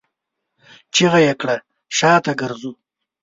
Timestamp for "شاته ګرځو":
1.97-2.71